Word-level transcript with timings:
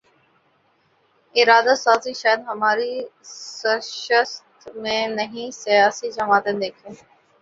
ادارہ 1.35 1.73
سازی 1.77 2.13
شاید 2.13 2.39
ہماری 2.47 2.91
سرشت 3.59 4.43
میں 4.75 5.01
نہیں 5.09 5.47
سیاسی 5.55 6.07
جماعتیں 6.11 6.53
دیکھیے 6.53 6.91